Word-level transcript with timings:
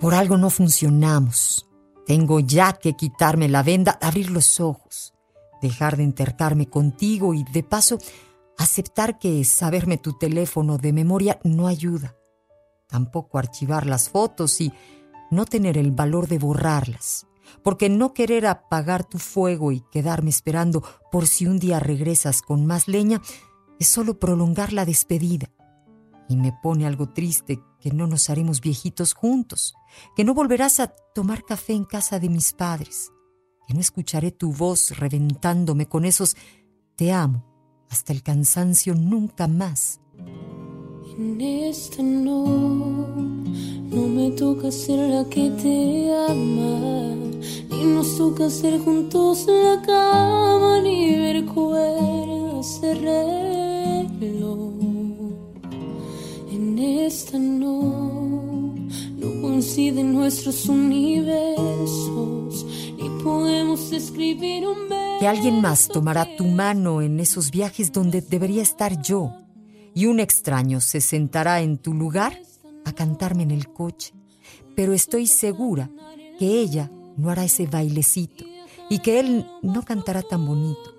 Por 0.00 0.14
algo 0.14 0.36
no 0.36 0.48
funcionamos. 0.48 1.68
Tengo 2.06 2.38
ya 2.38 2.72
que 2.72 2.94
quitarme 2.94 3.48
la 3.48 3.64
venda, 3.64 3.98
abrir 4.00 4.30
los 4.30 4.60
ojos, 4.60 5.12
dejar 5.60 5.96
de 5.96 6.04
entercarme 6.04 6.68
contigo 6.68 7.34
y 7.34 7.44
de 7.44 7.64
paso 7.64 7.98
aceptar 8.56 9.18
que 9.18 9.44
saberme 9.44 9.98
tu 9.98 10.16
teléfono 10.16 10.78
de 10.78 10.92
memoria 10.92 11.40
no 11.42 11.66
ayuda. 11.66 12.16
Tampoco 12.86 13.38
archivar 13.38 13.86
las 13.86 14.08
fotos 14.08 14.60
y 14.60 14.72
no 15.30 15.44
tener 15.44 15.76
el 15.76 15.90
valor 15.90 16.28
de 16.28 16.38
borrarlas. 16.38 17.26
Porque 17.64 17.88
no 17.88 18.14
querer 18.14 18.46
apagar 18.46 19.04
tu 19.04 19.18
fuego 19.18 19.72
y 19.72 19.82
quedarme 19.90 20.30
esperando 20.30 20.82
por 21.10 21.26
si 21.26 21.46
un 21.46 21.58
día 21.58 21.80
regresas 21.80 22.40
con 22.40 22.66
más 22.66 22.88
leña 22.88 23.20
es 23.80 23.88
solo 23.88 24.18
prolongar 24.18 24.72
la 24.72 24.84
despedida. 24.84 25.50
Y 26.28 26.36
me 26.36 26.52
pone 26.52 26.86
algo 26.86 27.08
triste 27.08 27.60
que 27.80 27.90
no 27.90 28.06
nos 28.06 28.28
haremos 28.28 28.60
viejitos 28.60 29.14
juntos, 29.14 29.74
que 30.14 30.24
no 30.24 30.34
volverás 30.34 30.80
a 30.80 30.88
tomar 31.14 31.44
café 31.44 31.72
en 31.72 31.84
casa 31.84 32.18
de 32.18 32.28
mis 32.28 32.52
padres, 32.52 33.10
que 33.66 33.74
no 33.74 33.80
escucharé 33.80 34.30
tu 34.30 34.52
voz 34.52 34.98
reventándome 34.98 35.86
con 35.86 36.04
esos 36.04 36.36
te 36.96 37.12
amo 37.12 37.44
hasta 37.90 38.12
el 38.12 38.22
cansancio 38.22 38.94
nunca 38.94 39.46
más. 39.46 40.00
En 41.16 41.40
esta 41.40 42.02
no, 42.02 42.34
no 42.34 44.08
me 44.08 44.30
toca 44.32 44.70
ser 44.70 45.08
la 45.08 45.24
que 45.28 45.50
te 45.50 46.12
ama, 46.28 47.14
ni 47.70 47.84
nos 47.84 48.16
toca 48.16 48.46
hacer 48.46 48.80
juntos 48.80 49.46
la 49.46 49.80
cama, 49.82 50.80
ni 50.82 51.16
ver 51.16 51.44
cuerdas 51.46 51.87
nuestros 60.04 60.68
ni 60.68 61.20
podemos 63.24 63.92
escribir 63.92 64.66
un. 64.68 64.88
Que 65.18 65.26
alguien 65.26 65.60
más 65.60 65.88
tomará 65.88 66.36
tu 66.36 66.44
mano 66.44 67.02
en 67.02 67.18
esos 67.18 67.50
viajes 67.50 67.90
donde 67.90 68.20
debería 68.20 68.62
estar 68.62 69.02
yo, 69.02 69.32
y 69.94 70.06
un 70.06 70.20
extraño 70.20 70.80
se 70.80 71.00
sentará 71.00 71.60
en 71.60 71.78
tu 71.78 71.92
lugar 71.92 72.40
a 72.84 72.92
cantarme 72.92 73.42
en 73.42 73.50
el 73.50 73.72
coche. 73.72 74.14
Pero 74.76 74.92
estoy 74.92 75.26
segura 75.26 75.90
que 76.38 76.60
ella 76.60 76.90
no 77.16 77.30
hará 77.30 77.44
ese 77.44 77.66
bailecito 77.66 78.44
y 78.88 79.00
que 79.00 79.18
él 79.18 79.44
no 79.62 79.82
cantará 79.82 80.22
tan 80.22 80.46
bonito. 80.46 80.94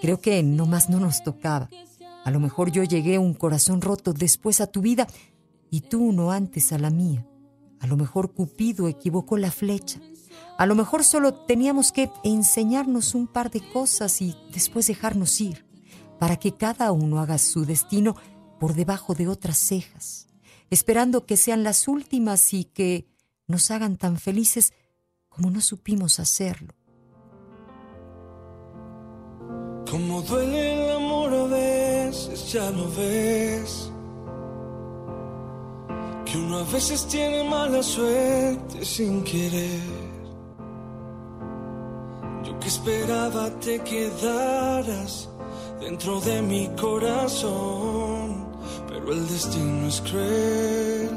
Creo 0.00 0.18
que 0.18 0.42
nomás 0.42 0.88
no 0.88 0.98
nos 0.98 1.22
tocaba. 1.22 1.68
A 2.24 2.30
lo 2.30 2.40
mejor 2.40 2.72
yo 2.72 2.84
llegué 2.84 3.18
un 3.18 3.34
corazón 3.34 3.82
roto 3.82 4.14
después 4.14 4.62
a 4.62 4.66
tu 4.66 4.80
vida 4.80 5.06
y 5.70 5.82
tú 5.82 6.02
uno 6.02 6.30
antes 6.30 6.72
a 6.72 6.78
la 6.78 6.88
mía. 6.88 7.26
A 7.80 7.86
lo 7.86 7.96
mejor 7.96 8.32
Cupido 8.32 8.88
equivocó 8.88 9.36
la 9.36 9.50
flecha. 9.50 10.00
A 10.56 10.66
lo 10.66 10.74
mejor 10.74 11.04
solo 11.04 11.34
teníamos 11.34 11.92
que 11.92 12.10
enseñarnos 12.24 13.14
un 13.14 13.28
par 13.28 13.50
de 13.50 13.60
cosas 13.72 14.20
y 14.20 14.36
después 14.52 14.86
dejarnos 14.86 15.40
ir, 15.40 15.64
para 16.18 16.36
que 16.36 16.56
cada 16.56 16.90
uno 16.92 17.20
haga 17.20 17.38
su 17.38 17.64
destino 17.64 18.16
por 18.58 18.74
debajo 18.74 19.14
de 19.14 19.28
otras 19.28 19.56
cejas, 19.58 20.26
esperando 20.70 21.26
que 21.26 21.36
sean 21.36 21.62
las 21.62 21.86
últimas 21.86 22.52
y 22.52 22.64
que 22.64 23.06
nos 23.46 23.70
hagan 23.70 23.96
tan 23.96 24.18
felices 24.18 24.72
como 25.28 25.50
no 25.50 25.60
supimos 25.60 26.18
hacerlo. 26.18 26.74
Como 29.88 30.20
duele 30.22 30.74
el 30.74 30.96
amor 30.96 31.32
a 31.32 31.44
veces, 31.44 32.52
ya 32.52 32.70
lo 32.70 32.90
ves. 32.90 33.90
Que 36.30 36.36
uno 36.36 36.58
a 36.58 36.64
veces 36.64 37.06
tiene 37.06 37.42
mala 37.42 37.82
suerte 37.82 38.84
sin 38.84 39.24
querer. 39.24 39.80
Yo 42.44 42.58
que 42.60 42.68
esperaba 42.68 43.48
te 43.60 43.80
quedaras 43.80 45.30
dentro 45.80 46.20
de 46.20 46.42
mi 46.42 46.68
corazón, 46.78 48.46
pero 48.88 49.12
el 49.12 49.26
destino 49.26 49.88
es 49.88 50.02
cruel 50.02 51.10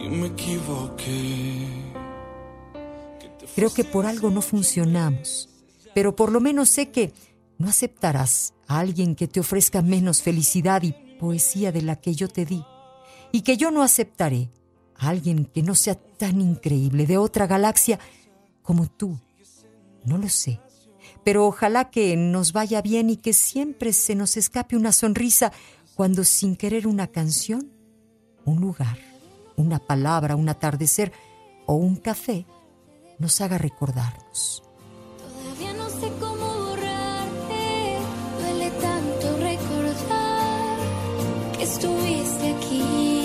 y 0.00 0.08
me 0.08 0.26
equivoqué. 0.28 1.66
Creo 3.56 3.72
que 3.72 3.84
por 3.84 4.06
algo 4.06 4.30
no 4.30 4.40
funcionamos, 4.40 5.48
pero 5.94 6.14
por 6.14 6.30
lo 6.30 6.40
menos 6.40 6.68
sé 6.68 6.90
que 6.90 7.12
no 7.58 7.68
aceptarás 7.68 8.54
a 8.68 8.78
alguien 8.78 9.16
que 9.16 9.26
te 9.26 9.40
ofrezca 9.40 9.82
menos 9.82 10.22
felicidad 10.22 10.82
y 10.82 10.92
poesía 11.18 11.72
de 11.72 11.82
la 11.82 11.96
que 11.96 12.14
yo 12.14 12.28
te 12.28 12.44
di, 12.44 12.62
y 13.36 13.42
que 13.42 13.58
yo 13.58 13.70
no 13.70 13.82
aceptaré 13.82 14.50
a 14.94 15.10
alguien 15.10 15.44
que 15.44 15.62
no 15.62 15.74
sea 15.74 15.94
tan 15.94 16.40
increíble 16.40 17.06
de 17.06 17.18
otra 17.18 17.46
galaxia 17.46 18.00
como 18.62 18.86
tú. 18.86 19.20
No 20.06 20.16
lo 20.16 20.30
sé, 20.30 20.58
pero 21.22 21.46
ojalá 21.46 21.90
que 21.90 22.16
nos 22.16 22.54
vaya 22.54 22.80
bien 22.80 23.10
y 23.10 23.18
que 23.18 23.34
siempre 23.34 23.92
se 23.92 24.14
nos 24.14 24.38
escape 24.38 24.74
una 24.74 24.90
sonrisa 24.90 25.52
cuando 25.94 26.24
sin 26.24 26.56
querer 26.56 26.86
una 26.86 27.08
canción, 27.08 27.70
un 28.46 28.62
lugar, 28.62 28.96
una 29.56 29.80
palabra, 29.80 30.34
un 30.34 30.48
atardecer 30.48 31.12
o 31.66 31.74
un 31.74 31.96
café 31.96 32.46
nos 33.18 33.42
haga 33.42 33.58
recordarnos. 33.58 34.62
Todavía 35.18 35.74
no 35.74 35.90
sé 35.90 36.10
cómo 36.18 36.54
borrarte, 36.68 37.98
duele 38.40 38.70
tanto 38.70 39.36
recordar 39.36 40.78
que 41.58 41.64
estuviste 41.64 42.54
aquí, 42.54 43.15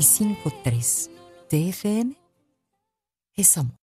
95.3 0.00 1.10
TFM 1.50 2.16
es 3.34 3.58
amor. 3.58 3.76